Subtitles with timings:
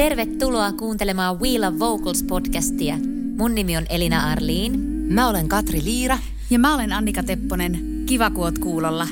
[0.00, 2.94] Tervetuloa kuuntelemaan Wheel of Vocals podcastia.
[3.36, 4.80] Mun nimi on Elina Arliin.
[5.12, 6.18] Mä olen Katri Liira.
[6.50, 8.04] Ja mä olen Annika Tepponen.
[8.06, 9.06] Kiva, kun oot kuulolla.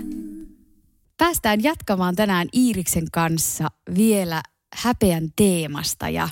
[1.16, 4.42] Päästään jatkamaan tänään Iiriksen kanssa vielä
[4.74, 6.08] häpeän teemasta.
[6.08, 6.28] Ja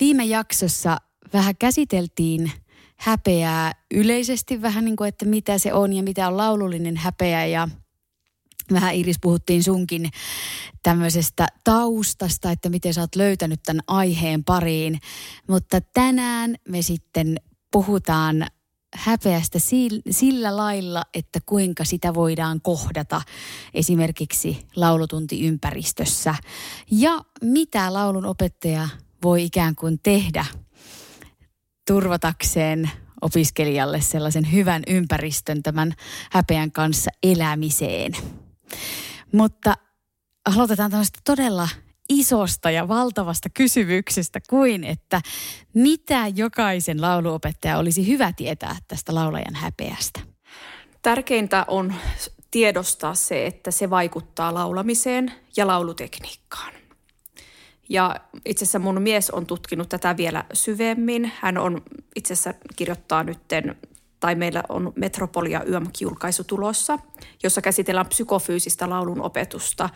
[0.00, 0.96] viime jaksossa
[1.32, 2.52] vähän käsiteltiin
[2.96, 7.68] häpeää yleisesti vähän niin kuin, että mitä se on ja mitä on laulullinen häpeä ja
[8.72, 10.10] vähän Iris puhuttiin sunkin
[10.82, 15.00] tämmöisestä taustasta, että miten sä oot löytänyt tämän aiheen pariin.
[15.48, 17.36] Mutta tänään me sitten
[17.72, 18.46] puhutaan
[18.94, 19.58] häpeästä
[20.10, 23.22] sillä lailla, että kuinka sitä voidaan kohdata
[23.74, 26.34] esimerkiksi laulutuntiympäristössä.
[26.90, 28.88] Ja mitä laulun opettaja
[29.22, 30.46] voi ikään kuin tehdä
[31.86, 32.90] turvatakseen
[33.22, 35.94] opiskelijalle sellaisen hyvän ympäristön tämän
[36.30, 38.12] häpeän kanssa elämiseen.
[39.32, 39.74] Mutta
[40.54, 41.68] aloitetaan tämmöistä todella
[42.08, 45.20] isosta ja valtavasta kysymyksestä kuin, että
[45.74, 50.20] mitä jokaisen lauluopettaja olisi hyvä tietää tästä laulajan häpeästä?
[51.02, 51.94] Tärkeintä on
[52.50, 56.72] tiedostaa se, että se vaikuttaa laulamiseen ja laulutekniikkaan.
[57.88, 61.32] Ja itse asiassa mun mies on tutkinut tätä vielä syvemmin.
[61.40, 61.82] Hän on
[62.16, 63.76] itse asiassa kirjoittaa nytten,
[64.22, 66.98] tai meillä on Metropolia YMK-julkaisu tulossa,
[67.42, 69.88] jossa käsitellään psykofyysistä laulun opetusta.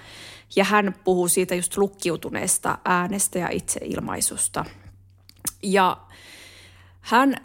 [0.56, 4.64] Ja hän puhuu siitä just lukkiutuneesta äänestä ja itseilmaisusta.
[5.62, 5.96] Ja
[7.00, 7.36] hän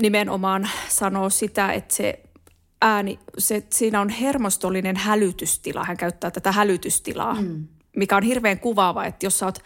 [0.00, 2.22] nimenomaan sanoo sitä, että se
[2.82, 5.84] ääni, se, siinä on hermostollinen hälytystila.
[5.84, 7.34] Hän käyttää tätä hälytystilaa.
[7.34, 9.58] Mm mikä on hirveän kuvaava, että jos sä oot,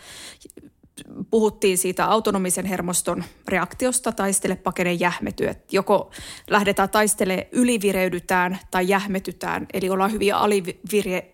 [1.30, 5.48] puhuttiin siitä autonomisen hermoston reaktiosta taistele, pakene, jähmety.
[5.48, 6.10] Että joko
[6.50, 11.26] lähdetään taistelemaan, ylivireydytään tai jähmetytään, eli ollaan hyvin alivireisiä,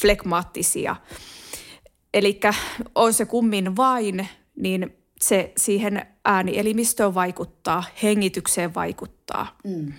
[0.00, 0.96] flekmaattisia.
[2.14, 2.40] Eli
[2.94, 9.56] on se kummin vain, niin se siihen äänielimistöön vaikuttaa, hengitykseen vaikuttaa.
[9.64, 9.92] Mm.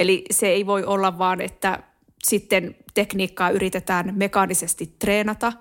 [0.00, 1.82] Eli se ei voi olla vaan, että
[2.22, 5.52] sitten tekniikkaa yritetään mekaanisesti treenata,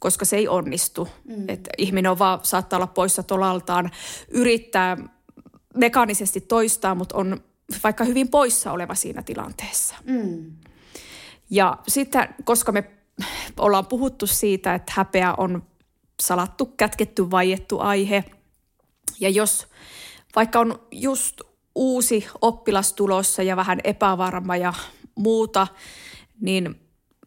[0.00, 1.08] koska se ei onnistu.
[1.24, 1.48] Mm.
[1.48, 3.90] Et ihminen on vaan, saattaa olla poissa tolaltaan,
[4.28, 4.96] yrittää
[5.74, 7.40] mekaanisesti toistaa, mutta on
[7.84, 9.94] vaikka hyvin poissa oleva siinä tilanteessa.
[10.04, 10.52] Mm.
[11.50, 12.90] Ja sitten, koska me
[13.58, 15.62] ollaan puhuttu siitä, että häpeä on
[16.22, 18.24] salattu, kätketty, vaiettu aihe,
[19.20, 19.66] ja jos
[20.36, 21.40] vaikka on just
[21.74, 24.72] uusi oppilas tulossa ja vähän epävarma ja
[25.14, 25.66] muuta,
[26.40, 26.80] niin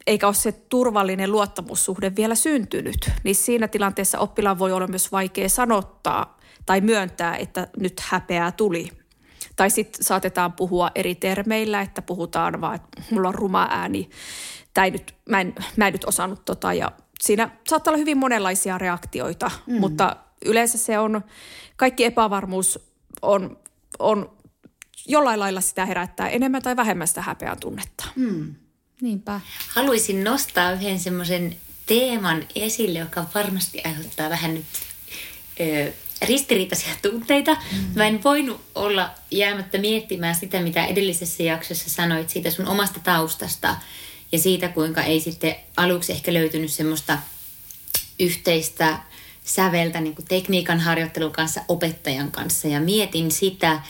[0.07, 5.49] eikä ole se turvallinen luottamussuhde vielä syntynyt, niin siinä tilanteessa oppilaan voi olla myös vaikea
[5.49, 8.89] sanottaa tai myöntää, että nyt häpeää tuli.
[9.55, 14.09] Tai sitten saatetaan puhua eri termeillä, että puhutaan vaan, että mulla on ruma ääni,
[14.73, 16.73] tai nyt, mä, en, mä en nyt osannut tota.
[16.73, 19.79] Ja siinä saattaa olla hyvin monenlaisia reaktioita, mm.
[19.79, 21.21] mutta yleensä se on,
[21.75, 23.57] kaikki epävarmuus on,
[23.99, 24.37] on
[25.07, 28.05] jollain lailla sitä herättää enemmän tai vähemmän sitä häpeän tunnetta.
[28.15, 28.55] Mm.
[29.01, 29.41] Niinpä.
[29.69, 31.55] Haluaisin nostaa yhden semmoisen
[31.85, 34.65] teeman esille, joka varmasti aiheuttaa vähän nyt
[35.59, 37.53] ö, ristiriitaisia tunteita.
[37.53, 37.85] Mm.
[37.95, 43.75] Mä en voinut olla jäämättä miettimään sitä, mitä edellisessä jaksossa sanoit siitä sun omasta taustasta
[44.31, 47.17] ja siitä, kuinka ei sitten aluksi ehkä löytynyt semmoista
[48.19, 48.99] yhteistä
[49.43, 53.81] säveltä niin kuin tekniikan harjoittelun kanssa opettajan kanssa ja mietin sitä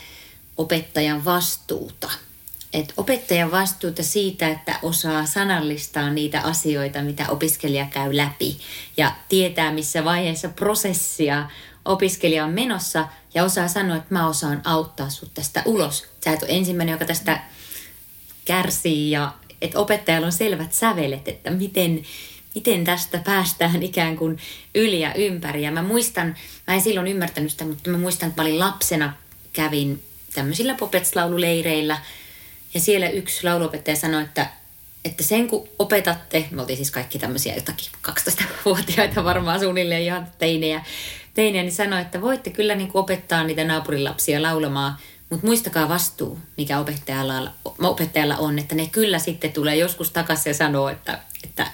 [0.58, 2.12] opettajan vastuuta–
[2.74, 8.58] että opettajan vastuuta siitä, että osaa sanallistaa niitä asioita, mitä opiskelija käy läpi
[8.98, 11.50] ja tietää, missä vaiheessa prosessia
[11.86, 16.06] opiskelija on menossa ja osaa sanoa, että mä osaan auttaa sut tästä ulos.
[16.24, 17.42] Sä et ole ensimmäinen, joka tästä
[18.46, 22.04] kärsii ja että opettajalla on selvät sävelet, että miten,
[22.56, 24.38] miten tästä päästään ikään kuin
[24.76, 25.64] yli ja ympäri.
[25.64, 26.36] Ja mä muistan,
[26.68, 29.14] mä en silloin ymmärtänyt sitä, mutta mä muistan, että mä olin lapsena,
[29.54, 31.98] kävin tämmöisillä popetslaululeireillä–
[32.74, 34.50] ja siellä yksi lauluopettaja sanoi, että,
[35.06, 40.86] että sen kun opetatte, me oltiin siis kaikki tämmöisiä jotakin 12-vuotiaita varmaan suunnilleen ihan teinejä,
[41.34, 44.96] teinejä niin sanoi, että voitte kyllä niin kuin opettaa niitä naapurilapsia laulamaan,
[45.30, 50.54] mutta muistakaa vastuu, mikä opettajalla, opettajalla on, että ne kyllä sitten tulee joskus takaisin ja
[50.54, 51.68] sanoo, että, että,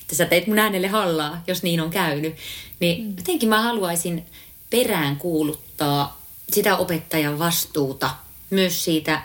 [0.00, 2.34] että sä teit mun äänelle hallaa, jos niin on käynyt.
[2.80, 3.16] Niin mm.
[3.16, 4.26] jotenkin mä haluaisin
[4.70, 6.20] perään kuuluttaa
[6.52, 8.10] sitä opettajan vastuuta
[8.50, 9.22] myös siitä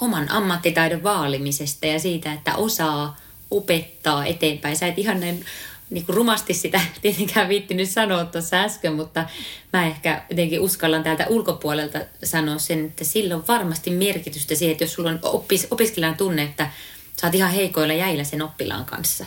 [0.00, 3.16] oman ammattitaidon vaalimisesta ja siitä, että osaa
[3.50, 4.76] opettaa eteenpäin.
[4.76, 5.44] Sä et ihan näin
[5.90, 9.24] niin kuin rumasti sitä tietenkään viittinyt sanoa tuossa äsken, mutta
[9.72, 14.84] mä ehkä jotenkin uskallan täältä ulkopuolelta sanoa sen, että sillä on varmasti merkitystä siihen, että
[14.84, 16.70] jos sulla on oppis, opiskelijan tunne, että
[17.20, 19.24] sä oot ihan heikoilla jäillä sen oppilaan kanssa,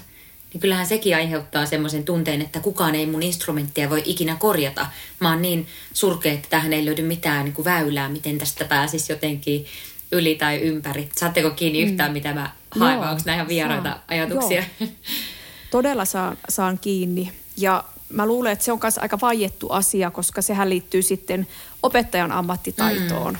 [0.53, 4.87] niin kyllähän sekin aiheuttaa semmoisen tunteen, että kukaan ei mun instrumenttia voi ikinä korjata.
[5.19, 9.11] Mä oon niin surkea, että tähän ei löydy mitään niin kuin väylää, miten tästä pääsisi
[9.11, 9.65] jotenkin
[10.11, 11.09] yli tai ympäri.
[11.15, 12.13] Saatteko kiinni yhtään, mm.
[12.13, 14.01] mitä mä haen, vai onko nämä ihan vieraita saan.
[14.07, 14.63] ajatuksia?
[14.79, 14.89] Joo.
[15.71, 17.31] Todella saan, saan kiinni.
[17.57, 21.47] Ja mä luulen, että se on myös aika vaiettu asia, koska sehän liittyy sitten
[21.83, 23.33] opettajan ammattitaitoon.
[23.33, 23.39] Mm.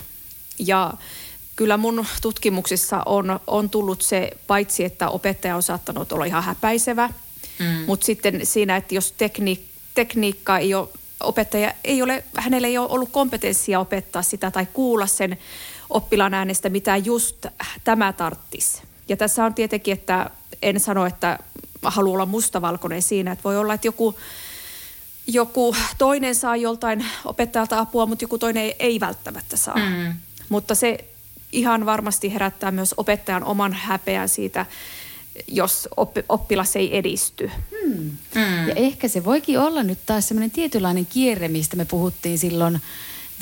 [0.58, 0.92] Ja
[1.56, 7.10] kyllä mun tutkimuksissa on, on tullut se, paitsi että opettaja on saattanut olla ihan häpäisevä,
[7.58, 7.66] mm.
[7.86, 10.88] mutta sitten siinä, että jos tekni, tekniikka ei ole,
[11.20, 15.38] opettaja ei ole, hänellä ei ole ollut kompetenssia opettaa sitä tai kuulla sen
[15.90, 17.46] oppilaan äänestä, mitä just
[17.84, 18.82] tämä tarttisi.
[19.08, 20.30] Ja tässä on tietenkin, että
[20.62, 21.38] en sano, että
[21.82, 24.14] haluan olla mustavalkoinen siinä, että voi olla, että joku,
[25.26, 29.76] joku toinen saa joltain opettajalta apua, mutta joku toinen ei, ei välttämättä saa.
[29.76, 30.14] Mm.
[30.48, 31.04] Mutta se
[31.52, 34.66] ihan varmasti herättää myös opettajan oman häpeän siitä,
[35.48, 35.88] jos
[36.28, 37.50] oppilas ei edisty.
[37.70, 38.10] Hmm.
[38.34, 38.68] Hmm.
[38.68, 42.80] Ja ehkä se voikin olla nyt taas semmoinen tietynlainen kierre, mistä me puhuttiin silloin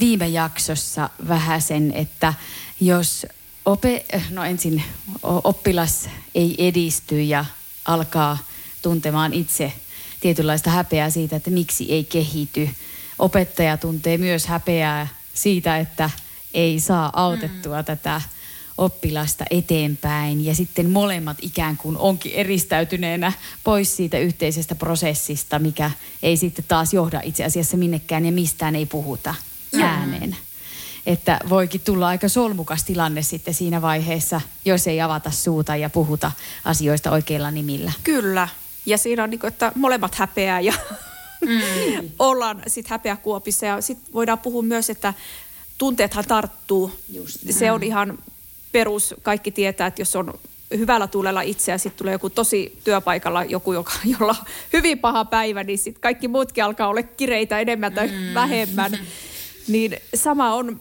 [0.00, 2.34] viime jaksossa vähän sen, että
[2.80, 3.26] jos
[3.64, 4.82] ope, no ensin
[5.22, 7.44] oppilas ei edisty ja
[7.84, 8.38] alkaa
[8.82, 9.72] tuntemaan itse
[10.20, 12.70] tietynlaista häpeää siitä, että miksi ei kehity.
[13.18, 16.10] Opettaja tuntee myös häpeää siitä, että
[16.54, 17.84] ei saa autettua mm.
[17.84, 18.20] tätä
[18.78, 23.32] oppilasta eteenpäin ja sitten molemmat ikään kuin onkin eristäytyneenä
[23.64, 25.90] pois siitä yhteisestä prosessista, mikä
[26.22, 29.34] ei sitten taas johda itse asiassa minnekään ja mistään ei puhuta
[29.84, 30.30] ääneen.
[30.30, 30.36] Mm.
[31.06, 36.32] Että voikin tulla aika solmukas tilanne sitten siinä vaiheessa, jos ei avata suuta ja puhuta
[36.64, 37.92] asioista oikeilla nimillä.
[38.04, 38.48] Kyllä.
[38.86, 40.72] Ja siinä on niin kuin, että molemmat häpeää ja
[41.46, 42.10] mm.
[42.18, 43.66] ollaan sitten häpeäkuopissa.
[43.66, 45.14] Ja sitten voidaan puhua myös, että
[45.78, 46.92] tunteethan tarttuu.
[47.12, 48.18] Just Se on ihan
[48.72, 49.14] perus.
[49.22, 50.38] Kaikki tietää, että jos on
[50.76, 55.24] hyvällä tuulella itse ja sitten tulee joku tosi työpaikalla joku, joka, jolla on hyvin paha
[55.24, 58.34] päivä, niin sitten kaikki muutkin alkaa olla kireitä enemmän tai mm.
[58.34, 58.98] vähemmän.
[59.68, 60.80] Niin sama on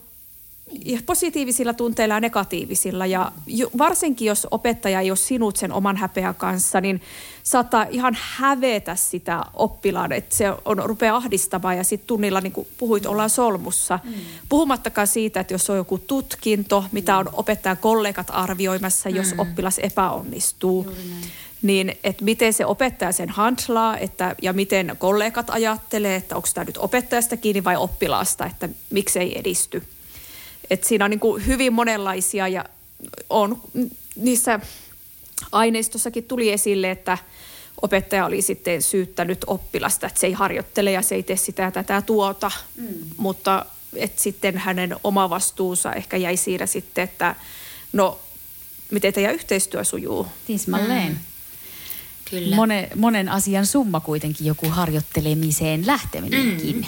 [1.06, 3.06] positiivisilla tunteilla ja negatiivisilla.
[3.06, 3.32] Ja
[3.78, 7.02] varsinkin jos opettaja ei ole sinut sen oman häpeän kanssa, niin
[7.42, 12.66] saattaa ihan hävetä sitä oppilaan, että se on, rupeaa ahdistamaan ja sitten tunnilla, niin kuin
[12.78, 13.98] puhuit, ollaan solmussa.
[14.04, 14.12] Mm.
[14.48, 19.38] Puhumattakaan siitä, että jos on joku tutkinto, mitä on opettajan kollegat arvioimassa, jos mm.
[19.38, 20.92] oppilas epäonnistuu.
[21.66, 26.64] Niin, että miten se opettaja sen handlaa että, ja miten kollegat ajattelee, että onko tämä
[26.64, 29.82] nyt opettajasta kiinni vai oppilaasta, että miksei edisty.
[30.70, 32.64] Et siinä on niin kuin hyvin monenlaisia ja
[33.30, 33.60] on
[34.16, 34.60] niissä
[35.52, 37.18] aineistossakin tuli esille, että
[37.82, 42.02] opettaja oli sitten syyttänyt oppilasta, että se ei harjoittele ja se ei tee sitä tätä
[42.02, 42.88] tuota, mm.
[43.16, 43.66] mutta
[43.96, 47.34] että sitten hänen oma vastuunsa ehkä jäi siinä sitten, että
[47.92, 48.18] no
[48.90, 50.26] miten teidän yhteistyö sujuu.
[50.46, 51.12] Tismalleen.
[51.12, 51.35] Mm.
[52.30, 52.56] Kyllä.
[52.56, 56.76] Monen, monen asian summa kuitenkin joku harjoittelemiseen lähteminenkin.
[56.76, 56.84] Mm.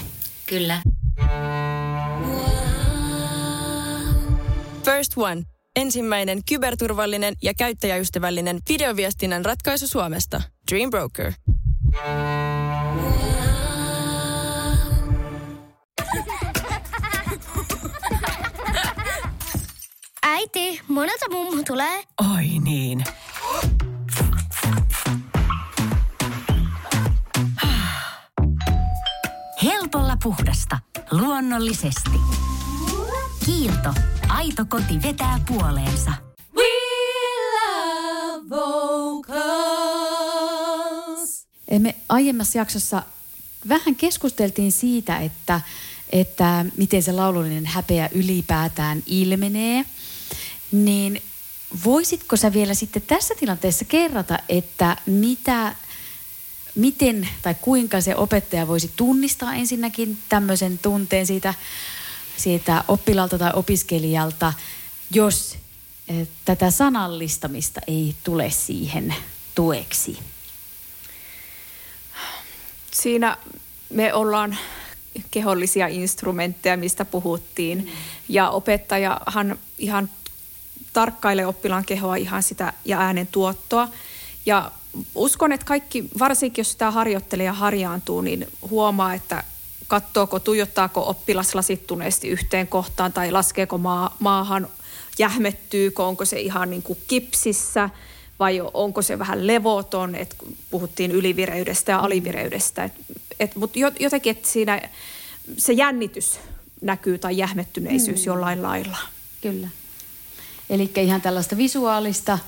[0.47, 0.83] Kyllä.
[4.85, 5.43] First One.
[5.77, 10.43] Ensimmäinen kyberturvallinen ja käyttäjäystävällinen videoviestinnän ratkaisu Suomesta.
[10.71, 11.33] Dream Broker.
[20.23, 22.03] Äiti, monelta mummu tulee?
[22.35, 23.05] Oi niin.
[30.23, 30.79] Puhdasta.
[31.11, 32.11] Luonnollisesti.
[33.45, 33.95] Kiilto.
[34.29, 36.13] Aito koti vetää puoleensa.
[36.57, 36.65] We
[37.55, 40.09] love vocals.
[41.79, 43.03] Me aiemmassa jaksossa
[43.69, 45.61] vähän keskusteltiin siitä, että,
[46.11, 49.85] että miten se laulullinen häpeä ylipäätään ilmenee.
[50.73, 51.23] Niin
[51.85, 55.75] voisitko sä vielä sitten tässä tilanteessa kerrata, että mitä,
[56.75, 61.55] miten tai kuinka se opettaja voisi tunnistaa ensinnäkin tämmöisen tunteen siitä
[62.39, 64.53] siitä oppilaalta tai opiskelijalta,
[65.11, 65.59] jos
[66.09, 69.15] eh, tätä sanallistamista ei tule siihen
[69.55, 70.19] tueksi?
[72.91, 73.37] Siinä
[73.91, 74.59] me ollaan
[75.31, 77.93] kehollisia instrumentteja, mistä puhuttiin.
[78.29, 80.11] Ja opettajahan ihan
[80.93, 83.89] tarkkailee oppilaan kehoa ihan sitä ja äänen tuottoa.
[84.47, 84.73] Ja
[85.15, 89.45] uskon, että kaikki, varsinkin jos sitä harjoittelee ja harjaantuu, niin huomaa, että
[89.87, 94.69] katsoako, tuijottaako oppilas lasittuneesti yhteen kohtaan tai laskeeko maa, maahan,
[95.19, 97.91] jähmettyykö, onko se ihan niin kuin kipsissä
[98.39, 100.37] vai onko se vähän levoton, että
[100.71, 102.85] puhuttiin ylivireydestä ja alivireydestä.
[102.85, 102.93] Et,
[103.41, 104.89] et, Mutta jotenkin, että siinä
[105.57, 106.39] se jännitys
[106.81, 108.27] näkyy tai jähmettyneisyys mm.
[108.27, 108.99] jollain lailla.
[109.41, 109.69] Kyllä.
[110.71, 112.39] Eli ihan tällaista visuaalista,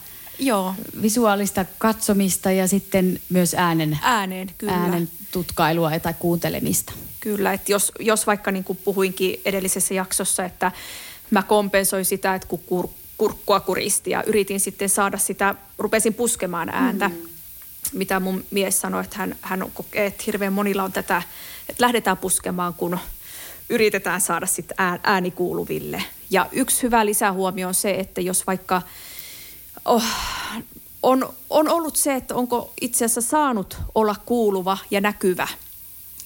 [0.40, 0.74] Joo.
[1.02, 4.72] visuaalista katsomista ja sitten myös äänen, Ääneen, kyllä.
[4.72, 6.92] äänen tutkailua tai kuuntelemista.
[7.20, 10.72] Kyllä, että jos, jos vaikka niin kuin puhuinkin edellisessä jaksossa, että
[11.30, 16.68] mä kompensoin sitä, että kun kur, kurkkua kuristi ja yritin sitten saada sitä, rupesin puskemaan
[16.68, 17.14] ääntä, mm.
[17.92, 21.22] mitä mun mies sanoi, että hän, hän on, että hirveän monilla on tätä,
[21.68, 22.98] että lähdetään puskemaan, kun
[23.68, 26.02] yritetään saada sitten ääni kuuluville.
[26.30, 28.82] Ja yksi hyvä lisähuomio on se, että jos vaikka
[29.84, 30.04] oh,
[31.02, 35.48] on, on ollut se, että onko itse asiassa saanut olla kuuluva ja näkyvä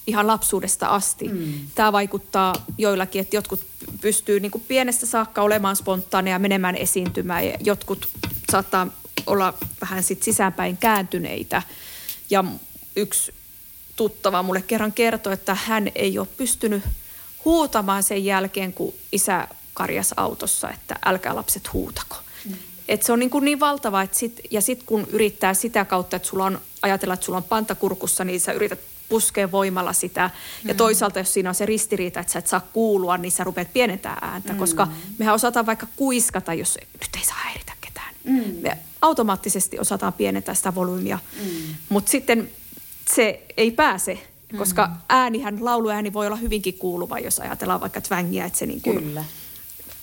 [0.06, 1.28] ihan lapsuudesta asti.
[1.28, 1.54] Mm.
[1.74, 3.60] Tämä vaikuttaa joillakin, että jotkut
[4.00, 8.08] pystyy niin kuin pienestä saakka olemaan spontaaneja, menemään esiintymään ja jotkut
[8.52, 8.86] saattaa
[9.26, 11.62] olla vähän sit sisäänpäin kääntyneitä.
[12.30, 12.44] Ja
[12.96, 13.34] yksi
[13.96, 16.82] tuttava mulle kerran kertoi, että hän ei ole pystynyt
[17.44, 22.16] huutamaan sen jälkeen, kun isä karjas autossa, että älkää lapset huutako.
[22.88, 26.16] Et se on niin, kuin niin valtava, että sit, ja sitten kun yrittää sitä kautta,
[26.16, 30.30] että sulla on, ajatella, että sulla on pantakurkussa, niin sä yrität puskea voimalla sitä.
[30.62, 30.68] Mm.
[30.68, 33.72] Ja toisaalta, jos siinä on se ristiriita, että sä et saa kuulua, niin sä rupeat
[33.72, 34.58] pienentää ääntä, mm.
[34.58, 34.88] koska
[35.18, 38.14] mehän osataan vaikka kuiskata, jos nyt ei saa häiritä ketään.
[38.24, 38.42] Mm.
[38.60, 41.74] Me automaattisesti osataan pienentää sitä volyymia, mm.
[41.88, 42.50] mutta sitten
[43.14, 44.18] se ei pääse
[44.58, 44.94] koska mm.
[45.08, 49.24] äänihän, lauluääni voi olla hyvinkin kuuluva, jos ajatellaan vaikka twängiä, että se niin kuin, Kyllä.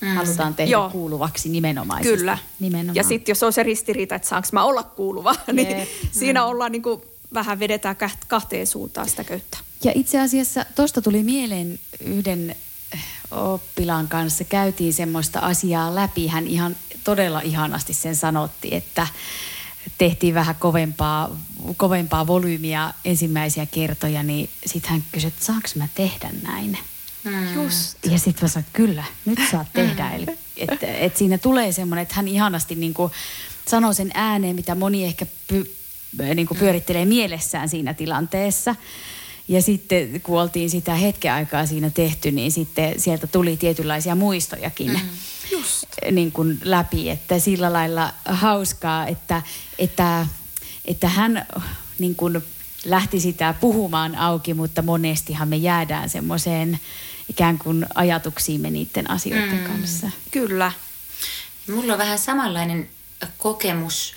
[0.02, 0.08] Mm.
[0.08, 0.90] Halutaan tehdä Joo.
[0.90, 2.18] kuuluvaksi nimenomaisesti.
[2.18, 2.38] Kyllä.
[2.60, 2.96] Nimenomaan.
[2.96, 5.86] Ja sitten jos on se ristiriita, että saanko mä olla kuuluva, niin mm.
[6.20, 7.02] siinä ollaan niin kuin,
[7.34, 7.96] vähän vedetään
[8.28, 9.58] kahteen suuntaan sitä köyttä.
[9.84, 12.56] Ja itse asiassa tuosta tuli mieleen yhden
[13.32, 16.28] oppilaan kanssa, käytiin semmoista asiaa läpi.
[16.28, 19.08] Hän ihan todella ihanasti sen sanotti, että
[19.98, 21.38] tehtiin vähän kovempaa,
[21.78, 26.78] kovempaa volyymiä ensimmäisiä kertoja, niin sitten hän kysyi, että saanko mä tehdä näin?
[27.24, 27.54] Mm.
[27.54, 27.98] Just.
[28.06, 30.10] Ja sitten mä sanoin, että kyllä, nyt saat tehdä.
[30.10, 30.16] Mm.
[30.16, 30.26] Eli,
[30.58, 33.12] että et siinä tulee semmoinen, että hän ihanasti niin kuin
[33.68, 35.76] sanoo sen ääneen, mitä moni ehkä py,
[36.36, 38.76] niin kuin pyörittelee mielessään siinä tilanteessa.
[39.48, 44.92] Ja sitten kun oltiin sitä hetken aikaa siinä tehty, niin sitten sieltä tuli tietynlaisia muistojakin.
[44.92, 45.00] Mm
[45.52, 45.86] just.
[46.12, 49.42] Niin kuin läpi, että sillä lailla hauskaa, että,
[49.80, 50.28] että,
[50.86, 51.46] että hän
[52.00, 52.42] niin kuin
[52.86, 56.80] lähti sitä puhumaan auki, mutta monestihan me jäädään semmoiseen
[57.30, 59.64] ikään kuin ajatuksiimme niiden asioiden mm.
[59.64, 60.10] kanssa.
[60.32, 60.72] Kyllä.
[61.68, 62.90] Mulla on vähän samanlainen
[63.38, 64.14] kokemus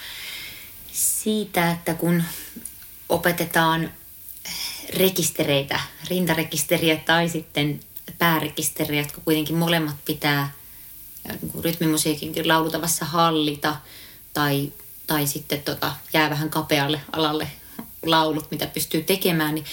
[0.92, 2.22] siitä, että kun
[3.08, 3.92] opetetaan
[4.96, 5.80] rekistereitä,
[6.10, 7.80] rintarekisteriä tai sitten
[8.18, 10.50] päärekisteriä, jotka kuitenkin molemmat pitää–
[11.28, 13.76] niin rytmimusiikin laulutavassa hallita
[14.32, 14.72] tai,
[15.06, 17.48] tai sitten tota, jää vähän kapealle alalle
[18.06, 19.64] laulut, mitä pystyy tekemään, niin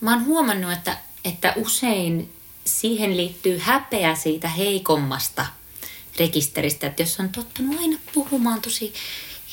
[0.00, 2.32] mä oon huomannut, että, että usein
[2.64, 5.46] siihen liittyy häpeä siitä heikommasta
[6.18, 8.92] rekisteristä, että jos on tottunut aina puhumaan tosi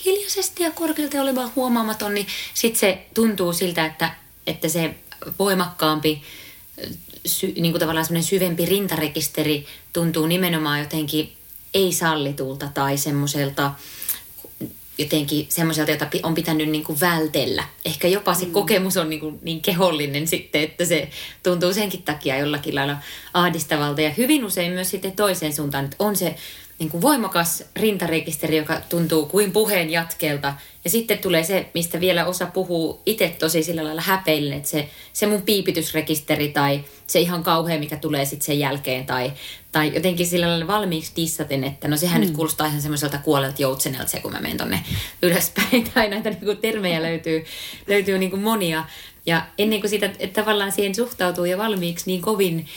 [0.05, 4.15] hiljaisesti ja korkealta olemaan huomaamaton, niin sitten se tuntuu siltä, että,
[4.47, 4.95] että se
[5.39, 6.21] voimakkaampi
[7.25, 11.33] sy, niin kuin tavallaan semmoinen syvempi rintarekisteri tuntuu nimenomaan jotenkin
[11.73, 13.71] ei-sallitulta tai semmoiselta
[14.97, 17.63] jotenkin semmoiselta, jota on pitänyt niin kuin vältellä.
[17.85, 18.51] Ehkä jopa se mm.
[18.51, 21.09] kokemus on niin, kuin niin kehollinen sitten, että se
[21.43, 22.97] tuntuu senkin takia jollakin lailla
[23.33, 24.01] ahdistavalta.
[24.01, 26.35] Ja hyvin usein myös sitten toiseen suuntaan, että on se
[26.79, 30.53] niin kuin voimakas rintarekisteri, joka tuntuu kuin puheen jatkelta.
[30.83, 34.89] Ja sitten tulee se, mistä vielä osa puhuu itse tosi sillä lailla häpeille, että se,
[35.13, 39.05] se mun piipitysrekisteri tai se ihan kauhea, mikä tulee sitten sen jälkeen.
[39.05, 39.31] Tai,
[39.77, 42.27] tai jotenkin sillä lailla valmiiksi dissaten, että no sehän mm.
[42.27, 44.83] nyt kuulostaa ihan semmoiselta kuolelta joutsenelta se, kun mä menen tonne
[45.21, 45.83] ylöspäin.
[45.93, 47.45] Tai näitä niin kuin termejä löytyy,
[47.87, 48.83] löytyy niin kuin monia.
[49.25, 52.67] Ja ennen kuin sitä, että tavallaan siihen suhtautuu jo valmiiksi niin kovin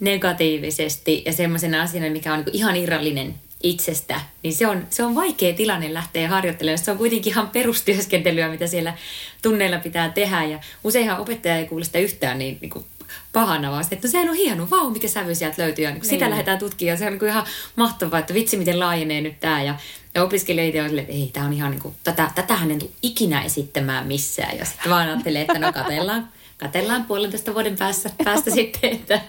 [0.00, 5.14] negatiivisesti ja semmoisena asiana, mikä on niin ihan irrallinen itsestä, niin se on, se on
[5.14, 6.78] vaikea tilanne lähteä harjoittelemaan.
[6.78, 8.94] Se on kuitenkin ihan perustyöskentelyä, mitä siellä
[9.42, 10.44] tunneilla pitää tehdä.
[10.44, 12.84] Ja useinhan opettaja ei kuule sitä yhtään niin, niin kuin
[13.32, 15.84] pahana, vaan että no sehän on hieno, vau, mikä sävy sieltä löytyy.
[15.84, 16.30] Ja niin sitä niin.
[16.30, 16.98] lähdetään tutkimaan.
[16.98, 19.62] Se on niin ihan mahtavaa, että vitsi, miten laajenee nyt tämä.
[19.62, 19.74] Ja,
[20.14, 22.90] ja opiskelijoita on silleen, että ei, tämä on ihan niin kuin, tätä, tätähän en tule
[23.02, 24.58] ikinä esittämään missään.
[24.58, 29.20] Ja sitten vaan ajattelee, että no katellaan, katellaan puolentoista vuoden päästä, päästä sitten, että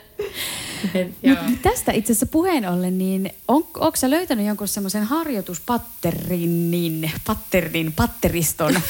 [1.62, 8.82] Tästä itse asiassa puheen ollen, niin on, onko sä löytänyt jonkun semmoisen harjoituspatterinin, patternin, patteriston,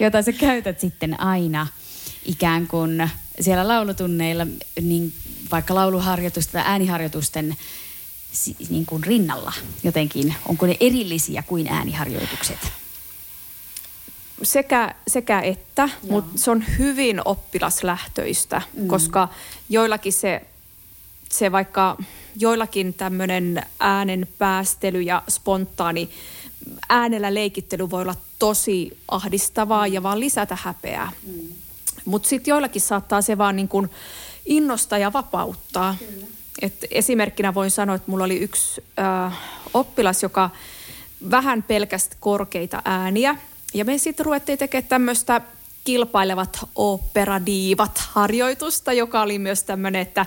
[0.00, 1.66] jota sä käytät sitten aina
[2.24, 3.10] ikään kuin
[3.40, 4.46] siellä laulutunneilla,
[4.80, 5.12] niin
[5.50, 7.56] vaikka lauluharjoitusten tai ääniharjoitusten
[8.68, 9.52] niin kuin rinnalla
[9.82, 10.34] jotenkin?
[10.48, 12.58] Onko ne erillisiä kuin ääniharjoitukset?
[14.42, 18.86] sekä, sekä että, mutta se on hyvin oppilaslähtöistä, mm.
[18.86, 19.28] koska
[19.68, 20.42] joillakin se,
[21.30, 21.96] se vaikka
[22.38, 26.10] joillakin tämmöinen äänen päästely ja spontaani
[26.88, 31.12] äänellä leikittely voi olla tosi ahdistavaa ja vaan lisätä häpeää.
[31.26, 31.48] Mm.
[32.06, 33.90] Mutta sitten joillakin saattaa se vaan niin kuin
[34.46, 35.96] innostaa ja vapauttaa.
[36.62, 39.38] Et esimerkkinä voin sanoa, että mulla oli yksi äh,
[39.74, 40.50] oppilas, joka
[41.30, 43.36] vähän pelkästi korkeita ääniä.
[43.74, 45.40] Ja me sitten ruvettiin tekemään tämmöistä
[45.84, 50.26] kilpailevat operadiivat harjoitusta, joka oli myös tämmöinen, että,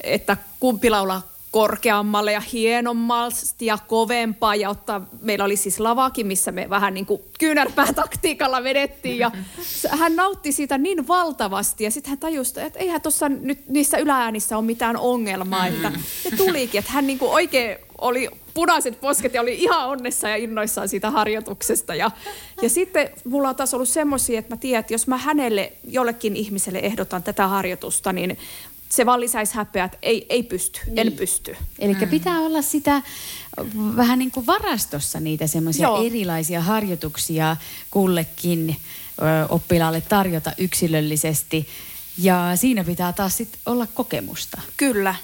[0.00, 4.54] että kumpi laulaa korkeammalle ja hienommasti ja kovempaa.
[4.54, 9.18] Ja ottaa, meillä oli siis lavakin, missä me vähän niin kuin kyynärpäätaktiikalla vedettiin.
[9.18, 9.30] Ja
[9.88, 11.84] hän nautti siitä niin valtavasti.
[11.84, 16.36] Ja sitten hän tajusi, että eihän tuossa nyt niissä ylääänissä ole mitään ongelmaa, että ne
[16.36, 20.88] tulikin, että hän niin kuin oikein oli punaiset posket ja oli ihan onnessa ja innoissaan
[20.88, 21.94] siitä harjoituksesta.
[21.94, 22.10] Ja,
[22.62, 26.36] ja sitten mulla on taas ollut semmoisia, että mä tiedän, että jos mä hänelle, jollekin
[26.36, 28.38] ihmiselle ehdotan tätä harjoitusta, niin
[28.92, 30.98] se vaan lisäisi häpeää, että ei, ei pysty, niin.
[30.98, 31.56] en pysty.
[31.78, 32.08] Eli mm.
[32.08, 33.02] pitää olla sitä
[33.96, 37.56] vähän niin kuin varastossa niitä semmoisia erilaisia harjoituksia
[37.90, 38.76] kullekin
[39.18, 41.68] ö, oppilaalle tarjota yksilöllisesti.
[42.18, 44.60] Ja siinä pitää taas sit olla kokemusta.
[44.76, 45.14] Kyllä.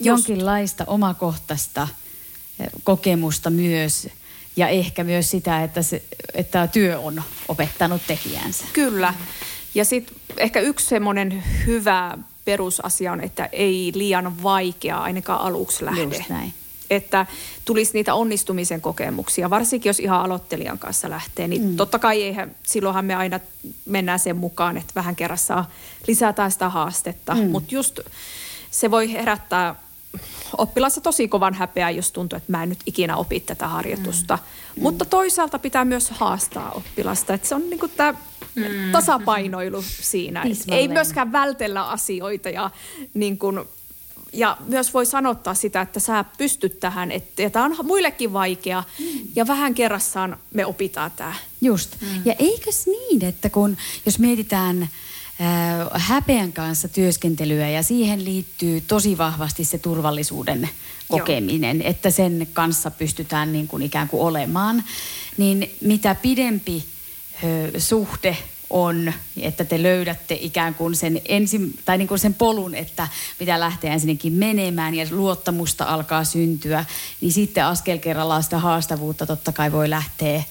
[0.00, 1.88] Jonkinlaista omakohtaista
[2.84, 4.08] kokemusta myös
[4.56, 6.02] ja ehkä myös sitä, että, se,
[6.34, 8.64] että työ on opettanut tekijänsä.
[8.72, 9.14] Kyllä.
[9.74, 16.02] Ja sitten ehkä yksi semmoinen hyvä perusasia on, että ei liian vaikea ainakaan aluksi lähde.
[16.02, 16.54] Just näin.
[16.90, 17.26] Että
[17.64, 21.48] tulisi niitä onnistumisen kokemuksia, varsinkin jos ihan aloittelijan kanssa lähtee.
[21.48, 21.76] Niin mm.
[21.76, 23.40] totta kai eihän, silloinhan me aina
[23.86, 25.70] mennään sen mukaan, että vähän kerran saa
[26.06, 27.34] lisätä sitä haastetta.
[27.34, 27.50] Mm.
[27.50, 28.00] Mutta just
[28.70, 29.74] se voi herättää
[30.58, 34.38] oppilassa tosi kovan häpeää, jos tuntuu, että mä en nyt ikinä opi tätä harjoitusta.
[34.76, 34.82] Mm.
[34.82, 38.14] Mutta toisaalta pitää myös haastaa oppilasta, että se on niin tämä
[38.54, 38.92] mm.
[38.92, 40.44] tasapainoilu siinä.
[40.68, 42.70] Ei myöskään vältellä asioita ja
[43.14, 43.60] niin kuin,
[44.32, 49.06] ja myös voi sanottaa sitä, että sä pystyt tähän, että tämä on muillekin vaikea mm.
[49.36, 51.34] ja vähän kerrassaan me opitaan tämä.
[51.60, 51.96] Just.
[52.00, 52.22] Mm.
[52.24, 54.88] Ja eikös niin, että kun jos mietitään
[55.92, 60.68] häpeän kanssa työskentelyä ja siihen liittyy tosi vahvasti se turvallisuuden
[61.08, 61.90] kokeminen, Joo.
[61.90, 64.84] että sen kanssa pystytään niin kuin ikään kuin olemaan,
[65.36, 66.84] niin mitä pidempi
[67.44, 68.36] ö, suhde
[68.70, 73.08] on, että te löydätte ikään kuin sen, ensin, tai niin kuin sen polun, että
[73.40, 76.84] mitä lähtee ensinnäkin menemään ja luottamusta alkaa syntyä,
[77.20, 80.42] niin sitten askel kerrallaan sitä haastavuutta totta kai voi lähteä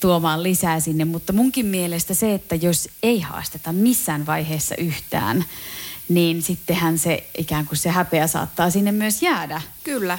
[0.00, 1.04] tuomaan lisää sinne.
[1.04, 5.44] Mutta munkin mielestä se, että jos ei haasteta missään vaiheessa yhtään,
[6.08, 9.62] niin sittenhän se ikään kuin se häpeä saattaa sinne myös jäädä.
[9.84, 10.18] Kyllä.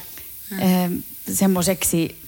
[0.50, 1.04] Hmm.
[1.34, 2.22] Semmoiseksi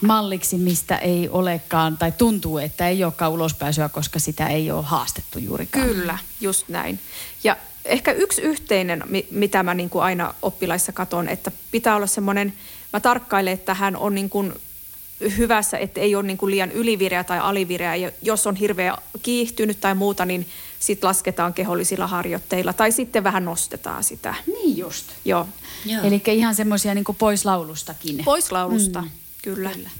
[0.00, 5.38] malliksi, mistä ei olekaan, tai tuntuu, että ei olekaan ulospääsyä, koska sitä ei ole haastettu
[5.38, 5.86] juurikaan.
[5.88, 7.00] Kyllä, just näin.
[7.44, 12.54] Ja ehkä yksi yhteinen, mitä mä niin kuin aina oppilaissa katon, että pitää olla semmoinen,
[12.92, 14.52] mä tarkkailen, että hän on niin kuin
[15.20, 17.96] hyvässä, että ei ole niin kuin liian ylivireä tai alivireä.
[17.96, 20.46] Ja jos on hirveä kiihtynyt tai muuta, niin
[20.78, 24.34] sitten lasketaan kehollisilla harjoitteilla tai sitten vähän nostetaan sitä.
[24.46, 25.06] Niin just.
[25.24, 25.48] Joo.
[25.86, 26.04] Joo.
[26.04, 28.24] Eli ihan semmoisia niin pois laulustakin.
[28.24, 29.10] Pois laulusta, mm.
[29.42, 29.70] kyllä.
[29.70, 29.90] kyllä.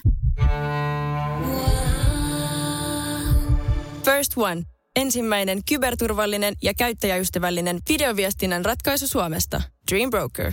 [4.04, 4.62] First One.
[4.96, 9.62] Ensimmäinen kyberturvallinen ja käyttäjäystävällinen videoviestinnän ratkaisu Suomesta.
[9.90, 10.52] Dream Broker.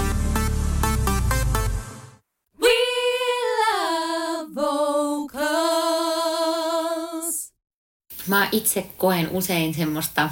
[8.27, 10.29] Mä itse koen usein semmoista,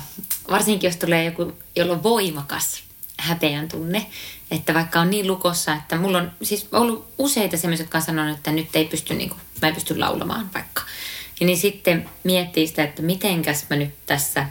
[0.50, 2.84] varsinkin jos tulee joku, jolla on voimakas
[3.20, 4.06] häpeän tunne,
[4.52, 8.38] että vaikka on niin lukossa, että mulla on siis ollut useita semmoisia, jotka on sanonut,
[8.38, 10.82] että nyt ei pysty, niin kuin, mä en pysty laulamaan vaikka.
[11.40, 14.46] Ja niin sitten miettii sitä, että mitenkäs mä nyt tässä,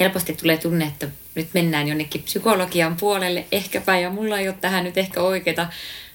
[0.00, 4.84] helposti tulee tunne, että nyt mennään jonnekin psykologian puolelle ehkäpä, ja mulla ei ole tähän
[4.84, 5.66] nyt ehkä oikeita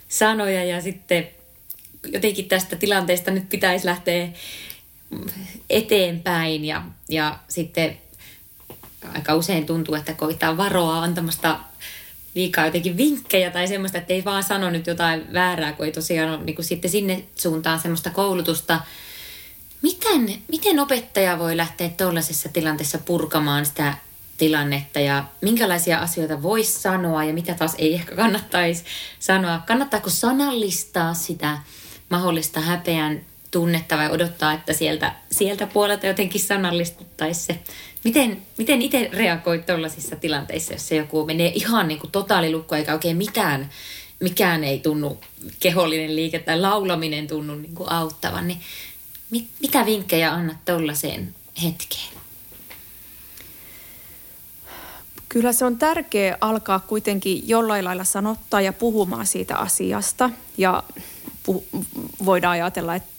[0.10, 1.28] sanoja, ja sitten
[2.08, 4.28] jotenkin tästä tilanteesta nyt pitäisi lähteä
[5.70, 7.98] eteenpäin ja, ja sitten
[9.14, 11.60] aika usein tuntuu, että koittaa varoa antamasta
[12.36, 16.30] liikaa jotenkin vinkkejä tai semmoista, että ei vaan sano nyt jotain väärää, kun ei tosiaan
[16.30, 18.80] ole niin kuin sitten sinne suuntaan semmoista koulutusta.
[19.82, 23.94] Miten, miten opettaja voi lähteä tuollaisessa tilanteessa purkamaan sitä
[24.38, 28.84] tilannetta ja minkälaisia asioita voisi sanoa ja mitä taas ei ehkä kannattaisi
[29.20, 29.60] sanoa.
[29.68, 31.58] Kannattaako sanallistaa sitä
[32.10, 33.22] mahdollista häpeän
[33.54, 37.60] tunnetta vai odottaa, että sieltä, sieltä puolelta jotenkin sanallistettaisiin se.
[38.04, 42.94] Miten, miten itse reagoit tuollaisissa tilanteissa, jos se joku menee ihan niin kuin totaalilukko eikä
[42.94, 43.70] oikein mitään,
[44.20, 45.20] mikään ei tunnu
[45.60, 48.60] kehollinen liike tai laulaminen tunnu niin kuin auttavan, niin
[49.30, 52.24] mit, mitä vinkkejä annat tuollaiseen hetkeen?
[55.30, 60.30] Kyllä se on tärkeää alkaa kuitenkin jollain lailla sanottaa ja puhumaan siitä asiasta.
[60.58, 60.84] Ja
[61.52, 61.86] puh-
[62.26, 63.13] voidaan ajatella, että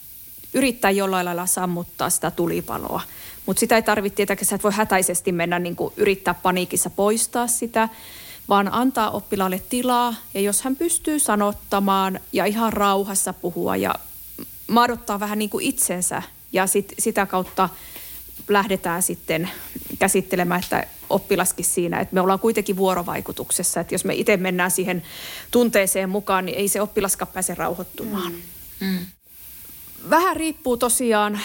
[0.55, 3.01] yrittää jollain lailla sammuttaa sitä tulipaloa.
[3.47, 7.47] Mutta sitä ei tarvitse tietenkään, sä et voi hätäisesti mennä niin kuin yrittää paniikissa poistaa
[7.47, 7.89] sitä,
[8.49, 10.15] vaan antaa oppilaalle tilaa.
[10.35, 13.95] Ja jos hän pystyy sanottamaan ja ihan rauhassa puhua ja
[14.67, 17.69] maadottaa vähän niin kuin itsensä ja sit, sitä kautta
[18.49, 19.51] lähdetään sitten
[19.99, 25.03] käsittelemään, että oppilaskin siinä, että me ollaan kuitenkin vuorovaikutuksessa, että jos me itse mennään siihen
[25.51, 28.33] tunteeseen mukaan, niin ei se oppilaskaan pääse rauhoittumaan.
[28.81, 28.87] Mm.
[28.87, 29.07] Mm.
[30.11, 31.41] Vähän riippuu tosiaan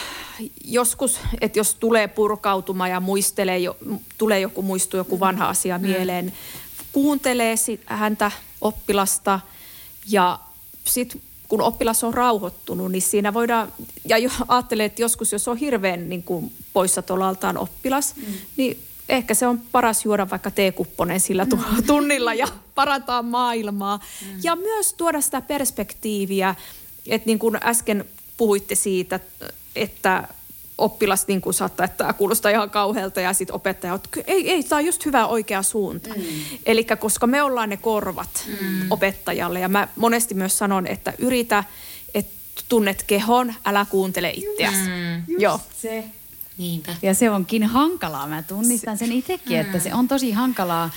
[0.63, 3.77] joskus, että jos tulee purkautuma ja muistelee, jo,
[4.17, 5.85] tulee joku muistu, joku vanha asia mm.
[5.85, 6.33] mieleen,
[6.91, 9.39] kuuntelee häntä oppilasta
[10.09, 10.39] ja
[10.83, 13.73] sitten kun oppilas on rauhoittunut, niin siinä voidaan,
[14.05, 18.33] ja jo ajattelee, että joskus jos on hirveän niin kuin poissa tolaltaan oppilas, mm.
[18.57, 21.83] niin ehkä se on paras juoda vaikka teekupponen sillä mm.
[21.87, 23.97] tunnilla ja parantaa maailmaa.
[23.97, 24.39] Mm.
[24.43, 26.55] Ja myös tuoda sitä perspektiiviä,
[27.07, 28.05] että niin kuin äsken
[28.39, 29.19] puhuitte siitä,
[29.75, 30.27] että
[30.77, 34.63] oppilas niin kuin saattaa, että tämä kuulostaa ihan kauhealta ja sitten opettaja, että ei, ei,
[34.63, 36.09] tämä on just hyvä oikea suunta.
[36.09, 36.23] Mm.
[36.65, 38.91] Eli koska me ollaan ne korvat mm.
[38.91, 41.63] opettajalle ja mä monesti myös sanon, että yritä,
[42.13, 44.89] että tunnet kehon, älä kuuntele itseäsi.
[44.89, 45.23] Mm.
[45.37, 45.59] Joo.
[45.81, 46.03] se.
[46.57, 46.95] Niinpä.
[47.01, 48.27] Ja se onkin hankalaa.
[48.27, 49.61] Mä tunnistan sen itsekin, mm.
[49.61, 50.89] että se on tosi hankalaa.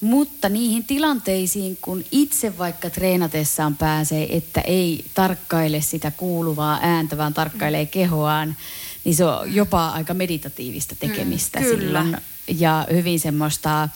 [0.00, 7.34] Mutta niihin tilanteisiin, kun itse vaikka treenatessaan pääsee, että ei tarkkaile sitä kuuluvaa ääntä, vaan
[7.34, 8.56] tarkkailee kehoaan,
[9.04, 12.16] niin se on jopa aika meditatiivista tekemistä mm, silloin.
[12.58, 13.88] Ja hyvin semmoista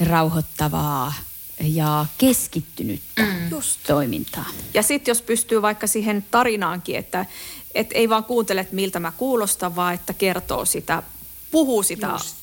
[0.00, 1.14] rauhoittavaa
[1.60, 3.50] ja keskittynyttä mm.
[3.50, 3.80] Just.
[3.86, 4.48] toimintaa.
[4.74, 7.26] Ja sitten jos pystyy vaikka siihen tarinaankin, että
[7.74, 11.02] et ei vaan kuuntele, että miltä mä kuulostan, vaan että kertoo sitä,
[11.50, 12.36] puhuu sitä Just.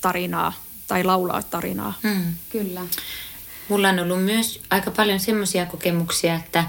[0.00, 0.52] tarinaa
[0.90, 1.98] tai laulaa tarinaa.
[2.02, 2.34] Mm.
[2.50, 2.80] Kyllä.
[3.68, 6.64] Mulla on ollut myös aika paljon semmoisia kokemuksia, että,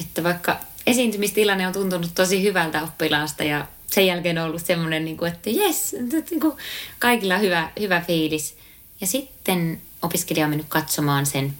[0.00, 0.56] että vaikka
[0.86, 5.50] esiintymistilanne on tuntunut tosi hyvältä oppilaasta ja sen jälkeen on ollut semmoinen, niin kuin, että
[5.50, 5.96] jes,
[6.30, 6.56] niin kuin
[6.98, 8.56] kaikilla on hyvä, hyvä fiilis.
[9.00, 11.54] Ja sitten opiskelija on mennyt katsomaan sen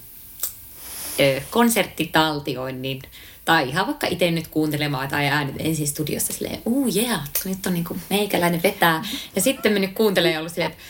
[1.51, 3.03] konserttitaltioinnin
[3.45, 7.75] tai ihan vaikka itse nyt kuuntelemaan tai äänet ensin studiossa silleen, uu yeah, nyt on
[7.75, 9.05] niin kuin meikäläinen vetää.
[9.37, 10.83] Ja sitten mennyt kuuntelemaan ja ollut silleen, että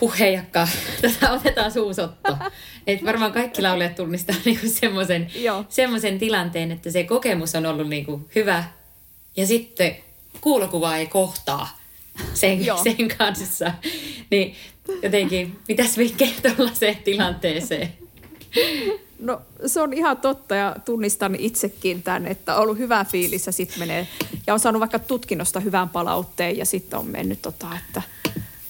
[0.00, 0.68] huh heijakka,
[1.02, 2.36] tätä otetaan suusotto.
[2.86, 5.30] Että varmaan kaikki laulajat tunnistaa niinku semmoisen,
[5.68, 8.64] semmoisen tilanteen, että se kokemus on ollut niinku hyvä.
[9.36, 9.96] Ja sitten
[10.40, 11.78] kuulokuva ei kohtaa
[12.34, 13.72] sen, sen kanssa.
[14.30, 14.54] Niin
[15.02, 17.92] jotenkin, mitäs vinkkejä tuollaiseen tilanteeseen?
[19.18, 23.52] No se on ihan totta ja tunnistan itsekin tämän, että on ollut hyvä fiilis ja
[23.52, 24.08] sitten menee,
[24.46, 28.02] ja on saanut vaikka tutkinnosta hyvän palautteen ja sitten on mennyt tota, että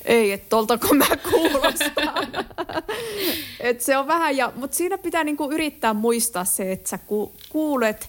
[0.08, 2.28] ei, että toltako mä kuulostan.
[3.60, 7.32] et se on vähän, ja, mutta siinä pitää niinku yrittää muistaa se, että sä ku,
[7.48, 8.08] kuulet,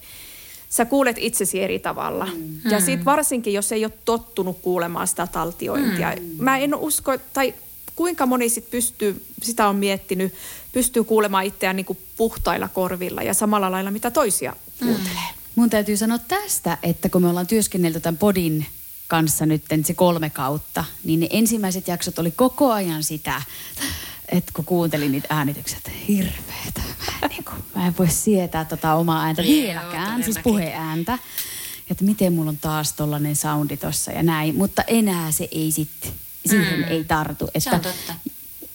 [0.69, 2.25] sä kuulet itsesi eri tavalla.
[2.25, 2.71] Mm.
[2.71, 6.13] Ja sitten varsinkin, jos ei ole tottunut kuulemaan sitä taltiointia.
[6.19, 6.43] Mm.
[6.43, 7.53] Mä en usko, tai
[7.95, 10.33] kuinka moni sit pystyy, sitä on miettinyt,
[10.73, 14.87] pystyy kuulemaan itseään niinku puhtailla korvilla ja samalla lailla, mitä toisia mm.
[14.87, 15.29] kuuntelee.
[15.55, 18.65] Mun täytyy sanoa tästä, että kun me ollaan työskennelty tämän podin
[19.09, 23.41] kanssa nyt se kolme kautta, niin ne ensimmäiset jaksot oli koko ajan sitä,
[24.27, 26.81] että kun kuuntelin niitä äänitykset, hirveetä.
[27.07, 31.19] Mä en, niin kuin, mä en voi sietää tota omaa ääntä vieläkään, siis puheääntä.
[31.89, 34.55] Että miten mulla on taas tollanen soundi tossa ja näin.
[34.55, 36.11] Mutta enää se ei sitten,
[36.45, 36.85] siihen mm.
[36.87, 37.45] ei tartu.
[37.45, 38.13] Että, se on totta.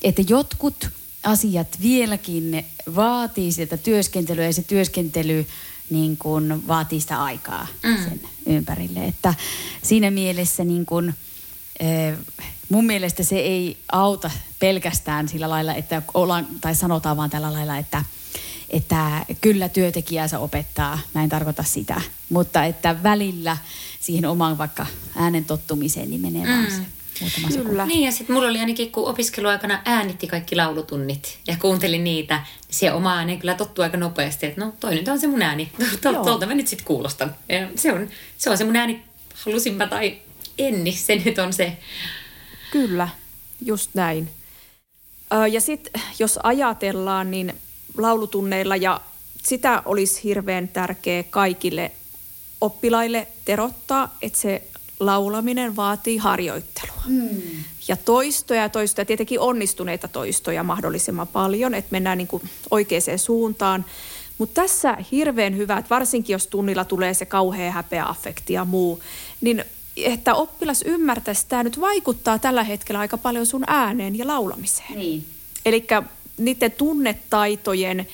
[0.02, 0.88] Että jotkut
[1.22, 5.46] asiat vieläkin ne vaatii sitä työskentelyä ja se työskentely
[5.90, 8.04] niin kuin vaatii sitä aikaa mm.
[8.04, 9.04] sen ympärille.
[9.04, 9.34] Että
[9.82, 11.14] siinä mielessä niin kuin,
[12.68, 17.78] mun mielestä se ei auta pelkästään sillä lailla, että ollaan, tai sanotaan vaan tällä lailla,
[17.78, 18.04] että,
[18.70, 23.56] että kyllä työntekijänsä opettaa, mä en tarkoita sitä, mutta että välillä
[24.00, 26.52] siihen omaan vaikka äänen tottumiseen niin menee mm.
[26.52, 27.03] vaan se.
[27.20, 27.68] Muutama sekunti.
[27.68, 27.86] Kyllä.
[27.86, 32.44] Niin ja sitten mulla oli ainakin, kun opiskeluaikana äänitti kaikki laulutunnit ja kuuntelin niitä, niin
[32.70, 35.72] se oma ääni kyllä tottuu aika nopeasti, että no toi nyt on se mun ääni,
[36.02, 37.34] tuolta mä nyt sitten kuulostan.
[37.48, 39.02] Ja se, on, se on se mun ääni,
[39.34, 40.18] halusin mä tai
[40.58, 41.76] en, niin se nyt on se.
[42.70, 43.08] Kyllä,
[43.64, 44.30] just näin.
[45.52, 47.54] Ja sitten jos ajatellaan, niin
[47.96, 49.00] laulutunneilla ja
[49.42, 51.90] sitä olisi hirveän tärkeä kaikille
[52.60, 54.62] oppilaille terottaa, että se
[55.06, 57.02] laulaminen vaatii harjoittelua.
[57.06, 57.28] Mm.
[57.88, 63.84] Ja toistoja ja toistoja, tietenkin onnistuneita toistoja mahdollisimman paljon, että mennään niin kuin oikeaan suuntaan.
[64.38, 69.02] Mutta tässä hirveän hyvä, että varsinkin jos tunnilla tulee se kauhea häpeäaffekti ja muu,
[69.40, 69.64] niin
[69.96, 74.98] että oppilas ymmärtäisi, että tämä nyt vaikuttaa tällä hetkellä aika paljon sun ääneen ja laulamiseen.
[74.98, 75.26] Niin.
[75.66, 75.86] Eli
[76.38, 78.08] niiden tunnetaitojen,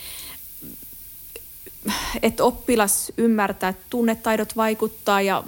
[2.22, 5.44] että oppilas ymmärtää, että tunnetaidot vaikuttaa ja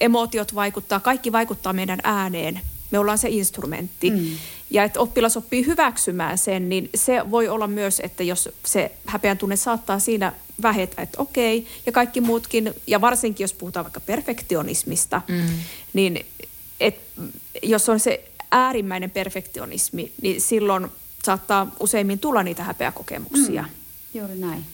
[0.00, 2.60] emotiot vaikuttaa, kaikki vaikuttaa meidän ääneen.
[2.90, 4.10] Me ollaan se instrumentti.
[4.10, 4.26] Mm.
[4.70, 9.38] Ja että oppilas oppii hyväksymään sen, niin se voi olla myös, että jos se häpeän
[9.38, 10.32] tunne saattaa siinä
[10.62, 15.46] vähetä, että okei, ja kaikki muutkin, ja varsinkin jos puhutaan vaikka perfektionismista, mm.
[15.92, 16.26] niin
[16.80, 17.00] et,
[17.62, 20.86] jos on se äärimmäinen perfektionismi, niin silloin
[21.24, 23.62] saattaa useimmin tulla niitä häpeäkokemuksia.
[23.62, 23.68] Mm.
[24.20, 24.64] Juuri näin.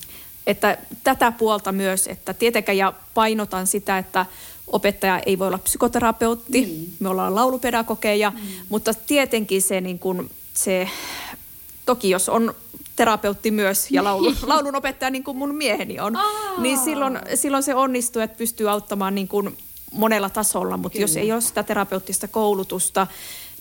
[0.46, 4.26] Että tätä puolta myös, että tietenkään ja painotan sitä, että
[4.72, 6.92] opettaja ei voi olla psykoterapeutti, mm.
[7.00, 8.40] me ollaan laulupedagogeja, mm.
[8.68, 10.88] mutta tietenkin se, niin kuin, se,
[11.86, 12.54] toki jos on
[12.96, 16.60] terapeutti myös ja laulu, laulunopettaja niin kuin mun mieheni on, Aa.
[16.60, 19.56] niin silloin, silloin se onnistuu, että pystyy auttamaan niin kuin
[19.92, 21.04] monella tasolla, mutta Kyllä.
[21.04, 23.06] jos ei ole sitä terapeuttista koulutusta,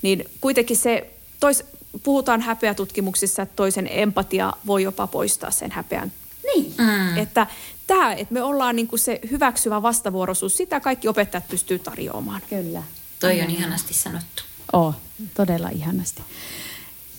[0.01, 1.63] niin kuitenkin se, tois,
[2.03, 6.11] puhutaan häpeätutkimuksissa, että toisen empatia voi jopa poistaa sen häpeän.
[6.43, 6.73] Niin.
[6.77, 7.17] Mm.
[7.17, 7.47] Että
[7.91, 12.41] tämä, että me ollaan niin kuin se hyväksyvä vastavuoroisuus, sitä kaikki opettajat pystyy tarjoamaan.
[12.49, 12.83] Kyllä.
[13.19, 14.43] Toi on ihanasti sanottu.
[14.73, 14.95] Oh,
[15.33, 16.21] todella ihanasti.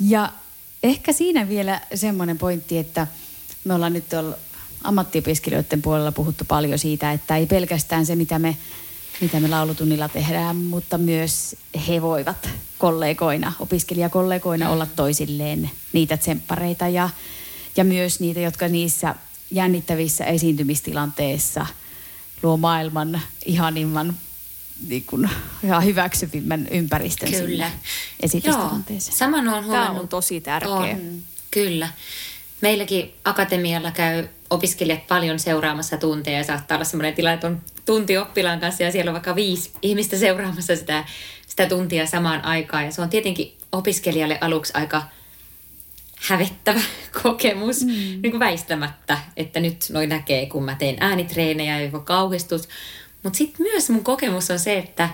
[0.01, 0.33] Ja
[0.83, 3.07] ehkä siinä vielä semmoinen pointti, että
[3.65, 4.37] me ollaan nyt tuolla
[4.85, 8.57] ammattiopiskelijoiden puolella puhuttu paljon siitä, että ei pelkästään se, mitä me,
[9.21, 11.57] mitä me laulutunnilla tehdään, mutta myös
[11.89, 17.11] he voivat kollegoina, opiskelijakollegoina olla toisilleen niitä tsemppareita ja,
[17.77, 19.15] ja myös niitä, jotka niissä
[19.53, 21.67] jännittävissä esiintymistilanteissa
[22.43, 24.17] luo maailman ihanimman
[24.89, 25.31] niin kuin,
[25.63, 27.49] ja hyväksyvimmän ympäristön Kyllä.
[27.49, 27.73] sinne
[28.21, 29.17] esitystilanteeseen.
[29.17, 29.87] Saman on huomannut.
[29.87, 30.73] Tämä on tosi tärkeä.
[30.73, 31.89] On, kyllä.
[32.61, 38.19] Meilläkin akatemialla käy opiskelijat paljon seuraamassa tunteja ja saattaa olla sellainen tilanne, että on tunti
[38.19, 41.05] oppilaan kanssa ja siellä on vaikka viisi ihmistä seuraamassa sitä,
[41.47, 42.85] sitä tuntia samaan aikaan.
[42.85, 45.03] Ja se on tietenkin opiskelijalle aluksi aika
[46.29, 46.81] hävettävä
[47.23, 47.91] kokemus, mm.
[47.91, 52.69] niin kuin väistämättä, että nyt noin näkee, kun mä teen äänitreenejä ja joku kauhistus.
[53.23, 55.09] Mutta sitten myös mun kokemus on se, että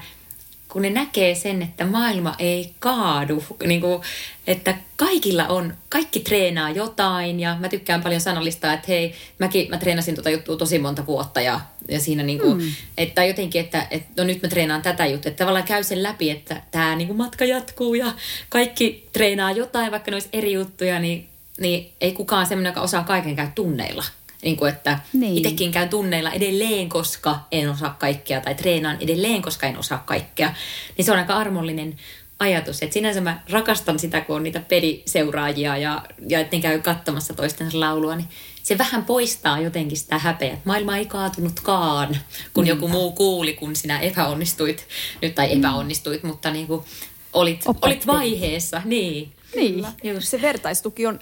[0.68, 4.02] kun ne näkee sen, että maailma ei kaadu, niin kuin,
[4.46, 9.78] että kaikilla on, kaikki treenaa jotain ja mä tykkään paljon sanallistaa, että hei, mäkin, mä
[9.78, 12.72] treenasin tuota juttua tosi monta vuotta ja, ja siinä niin kuin, mm.
[12.98, 16.30] että jotenkin, että, että no nyt mä treenaan tätä juttua, että tavallaan käy sen läpi,
[16.30, 18.12] että tämä niin kuin matka jatkuu ja
[18.48, 21.28] kaikki treenaa jotain, vaikka ne olisi eri juttuja, niin,
[21.60, 24.04] niin ei kukaan semmoinen, joka osaa kaiken käy tunneilla.
[24.42, 25.36] Niin kuin, että niin.
[25.36, 30.54] itsekin käyn tunneilla edelleen, koska en osaa kaikkea, tai treenaan edelleen, koska en osaa kaikkea.
[30.96, 31.96] Niin se on aika armollinen
[32.38, 32.82] ajatus.
[32.82, 37.34] Että sinänsä mä rakastan sitä, kun on niitä pediseuraajia ja, ja että ne käy katsomassa
[37.34, 38.28] toistensa laulua, niin
[38.62, 42.16] se vähän poistaa jotenkin sitä häpeää, että maailma ei kaatunutkaan,
[42.54, 42.68] kun mm.
[42.68, 44.88] joku muu kuuli, kun sinä epäonnistuit,
[45.22, 46.28] nyt tai epäonnistuit, mm.
[46.28, 46.84] mutta niin kuin
[47.32, 49.32] olit, olit vaiheessa, niin.
[49.56, 50.28] Niin, Just.
[50.28, 51.18] se vertaistuki on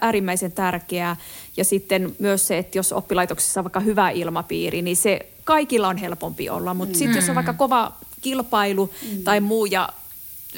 [0.00, 1.16] äärimmäisen tärkeää.
[1.56, 5.96] Ja sitten myös se, että jos oppilaitoksessa on vaikka hyvä ilmapiiri, niin se kaikilla on
[5.96, 6.74] helpompi olla.
[6.74, 6.98] Mutta mm.
[6.98, 9.22] sitten jos on vaikka kova kilpailu mm.
[9.22, 9.88] tai muu, ja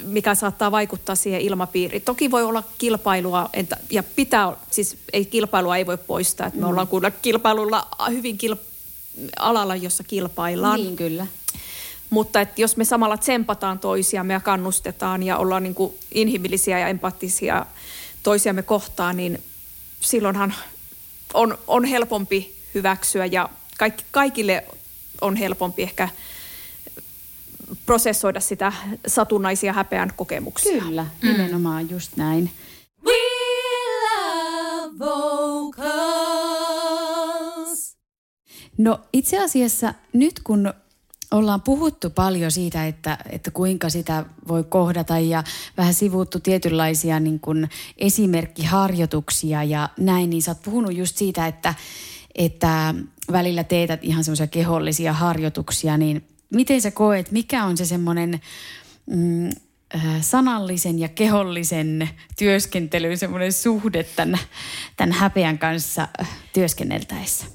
[0.02, 2.02] mikä saattaa vaikuttaa siihen ilmapiiriin.
[2.02, 6.46] Toki voi olla kilpailua, entä, ja pitää, siis ei kilpailua ei voi poistaa.
[6.46, 6.70] Että me mm.
[6.70, 8.56] ollaan kuulla kilpailulla hyvin kil,
[9.38, 10.80] alalla, jossa kilpaillaan.
[10.80, 11.26] Niin, kyllä.
[12.10, 16.88] Mutta että jos me samalla tsempataan toisiamme ja kannustetaan ja ollaan niin kuin inhimillisiä ja
[16.88, 17.66] empaattisia
[18.22, 19.42] toisiamme kohtaan, niin
[20.00, 20.54] silloinhan
[21.34, 24.64] on, on helpompi hyväksyä ja kaikki, kaikille
[25.20, 26.08] on helpompi ehkä
[27.86, 28.72] prosessoida sitä
[29.06, 30.82] satunnaisia häpeän kokemuksia.
[30.82, 32.50] Kyllä, nimenomaan just näin.
[33.04, 33.14] We
[34.02, 36.28] love vocals.
[38.78, 40.72] No itse asiassa nyt kun
[41.30, 45.44] ollaan puhuttu paljon siitä, että, että kuinka sitä voi kohdata ja
[45.76, 51.74] vähän sivuttu tietynlaisia niin kuin esimerkkiharjoituksia ja näin, niin sä oot puhunut just siitä, että,
[52.34, 52.94] että
[53.32, 58.40] välillä teetät ihan semmoisia kehollisia harjoituksia, niin miten sä koet, mikä on se semmoinen
[59.06, 59.46] mm,
[59.94, 64.38] äh, sanallisen ja kehollisen työskentelyn semmoinen suhde tämän,
[64.96, 66.08] tämän häpeän kanssa
[66.52, 67.46] työskenneltäessä?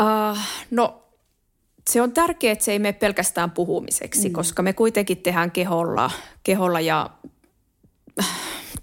[0.00, 0.38] Uh,
[0.70, 1.01] no
[1.90, 4.32] se on tärkeää, että se ei mene pelkästään puhumiseksi, mm.
[4.32, 6.10] koska me kuitenkin tehdään keholla,
[6.42, 7.10] keholla ja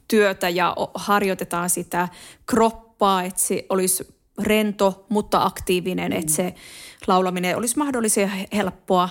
[0.07, 2.07] työtä ja harjoitetaan sitä
[2.45, 6.19] kroppaa, että se olisi rento, mutta aktiivinen, mm.
[6.19, 6.53] että se
[7.07, 9.09] laulaminen olisi mahdollisen helppoa.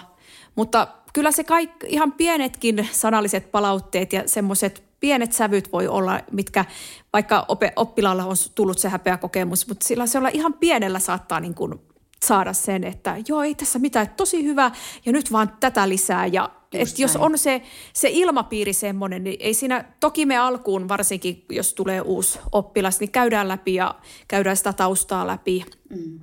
[0.55, 6.65] Mutta kyllä se kaikki, ihan pienetkin sanalliset palautteet ja semmoiset pienet sävyt voi olla, mitkä
[7.13, 7.47] vaikka
[7.77, 11.81] oppilaalla on tullut se häpeä kokemus, mutta sillä se olla ihan pienellä saattaa niin kuin
[12.29, 14.71] saada sen, että joo, ei tässä mitään, tosi hyvä
[15.07, 16.27] ja nyt vaan tätä lisää.
[16.27, 17.63] Ja et jos on se,
[17.93, 23.11] se ilmapiiri semmoinen, niin ei siinä, toki me alkuun varsinkin, jos tulee uusi oppilas, niin
[23.11, 23.95] käydään läpi ja
[24.29, 25.65] käydään sitä taustaa läpi.
[25.91, 26.19] Mm.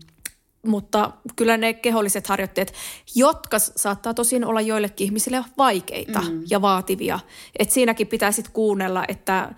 [0.68, 2.74] Mutta kyllä ne keholliset harjoitteet,
[3.16, 6.44] jotka saattaa tosin olla joillekin ihmisille vaikeita mm.
[6.50, 7.20] ja vaativia.
[7.60, 9.56] Et siinäkin pitää sitten kuunnella, että,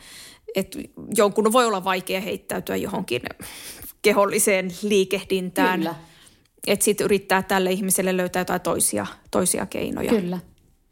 [0.55, 0.79] että
[1.17, 3.21] jonkun voi olla vaikea heittäytyä johonkin
[4.01, 5.79] keholliseen liikehdintään.
[5.79, 5.95] Kyllä
[6.67, 10.09] että sitten yrittää tälle ihmiselle löytää jotain toisia, toisia keinoja.
[10.09, 10.39] Kyllä,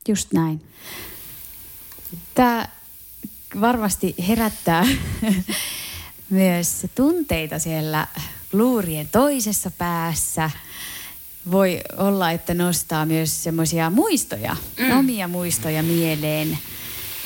[0.08, 0.62] just näin.
[2.36, 2.68] Tämä
[3.62, 4.86] varmasti herättää
[6.30, 8.08] myös tunteita siellä
[8.54, 10.52] luurien toisessa päässä.
[11.52, 15.00] Voi olla, että nostaa myös semmoisia muistoja, mm.
[15.00, 16.58] omia muistoja mieleen.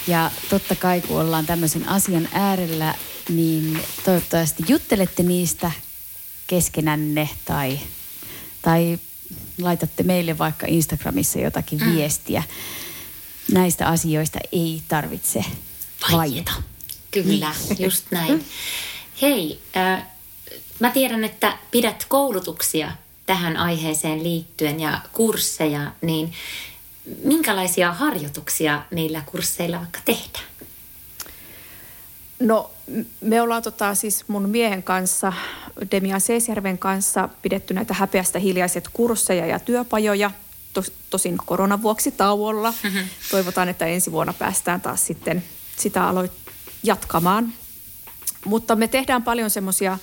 [0.08, 2.96] Ja totta kai, kun ollaan tämmöisen asian äärellä,
[3.30, 5.72] niin toivottavasti juttelette niistä
[6.48, 7.80] keskenänne tai
[8.62, 9.00] tai
[9.62, 11.96] laitatte meille vaikka Instagramissa jotakin mm.
[11.96, 12.44] viestiä.
[13.52, 15.46] Näistä asioista ei tarvitse
[16.12, 16.52] vaieta.
[17.12, 17.84] Kyllä, niin.
[17.84, 18.46] just näin.
[19.22, 20.06] Hei, äh,
[20.80, 22.92] mä tiedän, että pidät koulutuksia
[23.26, 26.34] tähän aiheeseen liittyen ja kursseja, niin
[27.24, 30.46] minkälaisia harjoituksia niillä kursseilla vaikka tehdään?
[32.40, 32.72] No
[33.22, 35.34] me ollaan tota, siis mun miehen kanssa,
[35.92, 40.32] Demian Seesjärven kanssa pidetty näitä häpeästä hiljaiset kursseja ja työpajoja.
[40.74, 42.74] Tos, tosin koronan vuoksi tauolla.
[42.84, 43.04] Mm-hmm.
[43.32, 45.44] Toivotaan, että ensi vuonna päästään taas sitten
[45.78, 46.32] sitä aloit
[46.84, 47.54] jatkamaan.
[48.46, 49.98] Mutta me tehdään paljon semmoisia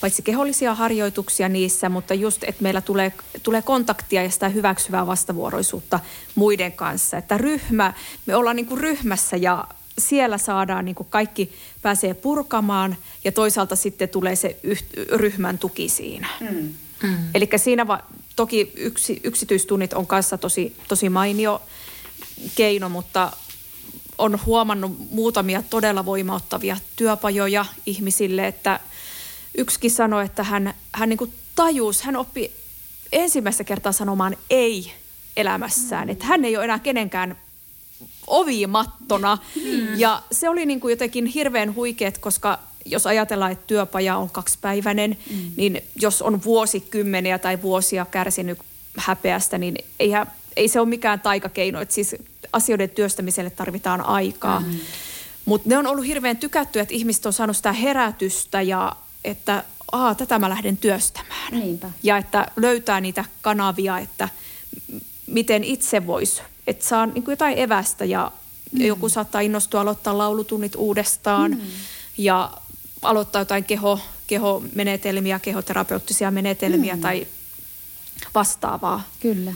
[0.00, 6.00] paitsi kehollisia harjoituksia niissä, mutta just, että meillä tulee, tulee kontaktia ja sitä hyväksyvää vastavuoroisuutta
[6.34, 7.16] muiden kanssa.
[7.16, 7.94] Että ryhmä,
[8.26, 11.52] me ollaan niin kuin ryhmässä ja siellä saadaan niin kuin kaikki
[11.82, 16.28] pääsee purkamaan ja toisaalta sitten tulee se yht, ryhmän tuki siinä.
[16.40, 16.74] Mm.
[17.02, 17.16] Mm.
[17.34, 18.02] Eli siinä va,
[18.36, 21.62] toki yksi, yksityistunnit on kanssa tosi, tosi mainio
[22.54, 23.32] keino, mutta
[24.18, 28.80] on huomannut muutamia todella voimauttavia työpajoja ihmisille, että
[29.58, 32.52] yksikin sanoi, että hän, hän niin kuin tajusi, hän oppi
[33.12, 34.92] ensimmäistä kertaa sanomaan ei
[35.36, 36.12] elämässään, mm.
[36.12, 37.36] että hän ei ole enää kenenkään
[38.26, 39.38] ovimattona.
[39.64, 39.98] Mm.
[39.98, 45.16] Ja se oli niin kuin jotenkin hirveän huikeet, koska jos ajatellaan, että työpaja on kaksipäiväinen,
[45.30, 45.52] mm.
[45.56, 48.58] niin jos on vuosikymmeniä tai vuosia kärsinyt
[48.96, 51.80] häpeästä, niin eihän, ei se ole mikään taikakeino.
[51.80, 52.16] Että siis
[52.52, 54.60] asioiden työstämiselle tarvitaan aikaa.
[54.60, 54.80] Mm.
[55.44, 60.14] Mutta ne on ollut hirveän tykätty, että ihmiset on saanut sitä herätystä ja että Aa,
[60.14, 61.52] tätä mä lähden työstämään.
[61.52, 61.90] Niinpä.
[62.02, 64.28] Ja että löytää niitä kanavia, että
[65.26, 68.32] miten itse voisi että saa niin kuin jotain evästä ja
[68.72, 68.80] mm.
[68.80, 71.60] joku saattaa innostua aloittaa laulutunnit uudestaan mm.
[72.18, 72.50] ja
[73.02, 77.00] aloittaa jotain keho, kehomenetelmiä, kehoterapeuttisia menetelmiä mm.
[77.00, 77.26] tai
[78.34, 79.08] vastaavaa.
[79.20, 79.52] Kyllä,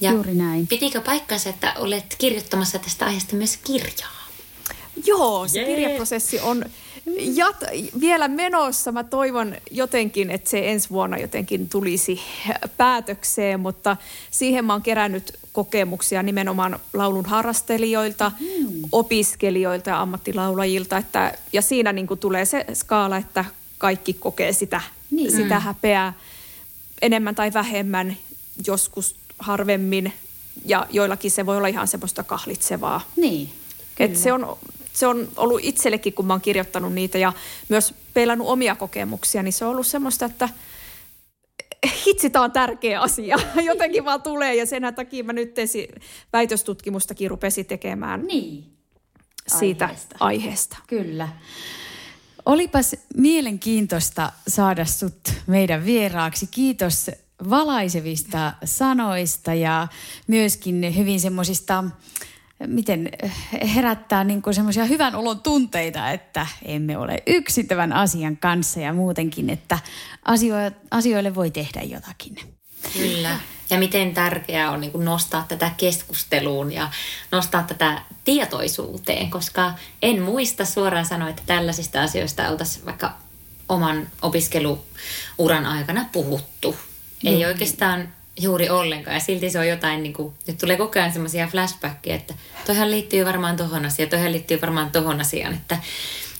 [0.00, 0.66] ja juuri näin.
[0.66, 4.18] Pitikö paikkansa, että olet kirjoittamassa tästä aiheesta myös kirjaa?
[5.04, 5.68] Joo, se yeah.
[5.68, 6.64] kirjaprosessi on
[7.16, 8.92] jat- vielä menossa.
[8.92, 12.20] Mä toivon jotenkin, että se ensi vuonna jotenkin tulisi
[12.76, 13.96] päätökseen, mutta
[14.30, 18.82] siihen mä oon kerännyt kokemuksia nimenomaan laulun harrastelijoilta, mm.
[18.92, 20.96] opiskelijoilta ja ammattilaulajilta.
[20.96, 23.44] Että, ja siinä niin kuin tulee se skaala, että
[23.78, 25.32] kaikki kokee sitä, niin.
[25.32, 25.60] sitä mm.
[25.60, 26.12] häpeää
[27.02, 28.16] enemmän tai vähemmän,
[28.66, 30.12] joskus harvemmin
[30.64, 33.00] ja joillakin se voi olla ihan semmoista kahlitsevaa.
[33.16, 33.50] Niin.
[33.98, 34.56] Et se on
[34.92, 37.32] se on ollut itsellekin, kun mä oon kirjoittanut niitä ja
[37.68, 40.48] myös peilannut omia kokemuksia, niin se on ollut semmoista, että
[42.06, 43.36] hitsi, tämä on tärkeä asia.
[43.70, 45.88] Jotenkin vaan tulee ja sen takia mä nyt tesi,
[46.32, 48.64] väitöstutkimustakin rupesin tekemään niin.
[49.58, 50.16] siitä aiheesta.
[50.20, 50.76] aiheesta.
[50.86, 51.28] Kyllä.
[52.46, 56.46] Olipas mielenkiintoista saada sut meidän vieraaksi.
[56.50, 57.10] Kiitos
[57.50, 59.88] valaisevista sanoista ja
[60.26, 61.84] myöskin hyvin semmoisista
[62.66, 63.32] miten eh,
[63.74, 69.50] herättää niin semmoisia hyvän olon tunteita, että emme ole yksin tämän asian kanssa ja muutenkin,
[69.50, 69.78] että
[70.24, 72.36] asio- asioille voi tehdä jotakin.
[72.92, 73.38] Kyllä.
[73.70, 76.90] Ja miten tärkeää on niin kuin nostaa tätä keskusteluun ja
[77.32, 83.12] nostaa tätä tietoisuuteen, koska en muista suoraan sanoa, että tällaisista asioista oltaisiin vaikka
[83.68, 86.76] oman opiskeluuran aikana puhuttu.
[87.24, 88.08] Ei oikeastaan
[88.38, 89.14] juuri ollenkaan.
[89.14, 92.34] Ja silti se on jotain, niin kuin, nyt tulee koko ajan semmoisia flashbackia, että
[92.66, 95.78] toihan liittyy varmaan tohon asiaan, toihan liittyy varmaan tohon asiaan, että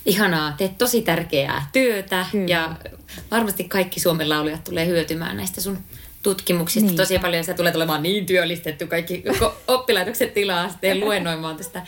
[0.05, 2.47] ihanaa, teet tosi tärkeää työtä Kyllä.
[2.47, 2.75] ja
[3.31, 5.77] varmasti kaikki Suomen laulijat tulee hyötymään näistä sun
[6.23, 6.85] tutkimuksista.
[6.87, 7.03] Niinpä.
[7.03, 11.81] Tosi paljon se tulee olemaan niin työllistetty kaikki ko- oppilaitokset tilaa sitten luennoimaan tästä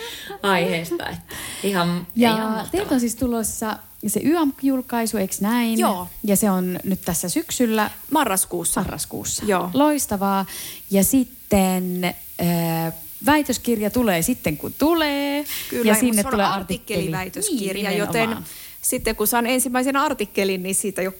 [0.43, 1.09] aiheesta.
[1.09, 3.77] Että ihan, Ja ihan teiltä on siis tulossa
[4.07, 5.79] se YAM-julkaisu, eikö näin?
[5.79, 6.07] Joo.
[6.23, 8.81] Ja se on nyt tässä syksyllä Marraskuussa.
[8.81, 9.43] marraskuussa.
[9.45, 9.69] Joo.
[9.73, 10.45] Loistavaa.
[10.91, 12.03] Ja sitten
[12.41, 12.93] äh,
[13.25, 15.45] väitöskirja tulee sitten kun tulee.
[15.69, 18.37] Kyllä, ja sinne se on tulee artikkeliväitöskirja, Niin, joten
[18.81, 21.13] sitten kun saan ensimmäisen artikkelin, niin siitä jo,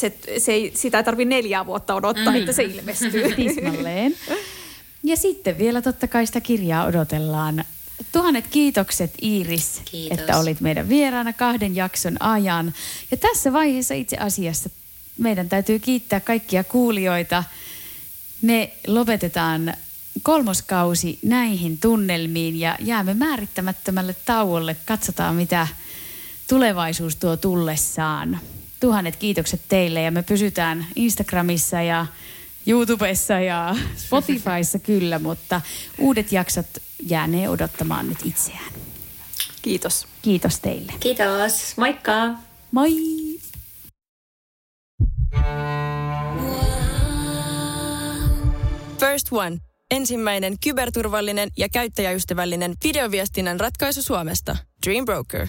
[0.00, 2.38] se, se ei, sitä ei tarvitse neljää vuotta odottaa, mm.
[2.38, 3.32] että se ilmestyy.
[3.36, 4.14] Tismalleen.
[5.02, 7.64] Ja sitten vielä totta kai sitä kirjaa odotellaan.
[8.12, 10.18] Tuhannet kiitokset Iiris, Kiitos.
[10.18, 12.74] että olit meidän vieraana kahden jakson ajan.
[13.10, 14.70] Ja tässä vaiheessa itse asiassa
[15.18, 17.44] meidän täytyy kiittää kaikkia kuulijoita.
[18.42, 19.74] Me lopetetaan
[20.22, 24.76] kolmoskausi näihin tunnelmiin ja jäämme määrittämättömälle tauolle.
[24.86, 25.68] Katsotaan, mitä
[26.48, 28.40] tulevaisuus tuo tullessaan.
[28.80, 32.06] Tuhannet kiitokset teille ja me pysytään Instagramissa ja
[32.66, 35.60] YouTubessa ja Spotifyssa kyllä, mutta
[35.98, 36.66] uudet jaksot
[37.06, 38.72] jäänee odottamaan nyt itseään.
[39.62, 40.06] Kiitos.
[40.22, 40.92] Kiitos teille.
[41.00, 42.12] Kiitos, moikka!
[42.72, 42.90] Moi!
[48.98, 49.58] First One.
[49.90, 54.56] Ensimmäinen kyberturvallinen ja käyttäjäystävällinen videoviestinnän ratkaisu Suomesta.
[54.86, 55.48] Dream Broker.